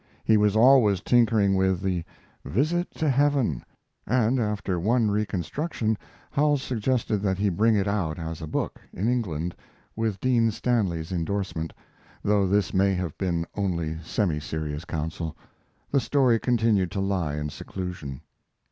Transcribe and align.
He 0.23 0.35
was 0.35 0.55
always 0.55 0.99
tinkering 0.99 1.53
with 1.53 1.79
the 1.79 2.03
"Visit 2.43 2.89
to 2.95 3.07
Heaven," 3.07 3.63
and 4.07 4.39
after 4.39 4.79
one 4.79 5.11
reconstruction 5.11 5.95
Howells 6.31 6.63
suggested 6.63 7.17
that 7.19 7.37
he 7.37 7.49
bring 7.49 7.75
it 7.75 7.87
out 7.87 8.17
as 8.17 8.41
a 8.41 8.47
book, 8.47 8.81
in 8.93 9.07
England, 9.07 9.53
with 9.95 10.19
Dean 10.19 10.49
Stanley's 10.49 11.11
indorsement, 11.11 11.71
though 12.23 12.47
this 12.47 12.73
may 12.73 12.95
have 12.95 13.15
been 13.19 13.45
only 13.55 13.99
semi 14.01 14.39
serious 14.39 14.85
counsel. 14.85 15.37
The 15.91 15.99
story 15.99 16.39
continued 16.39 16.89
to 16.93 16.99
lie 16.99 17.35
in 17.35 17.51
seclusion. 17.51 18.21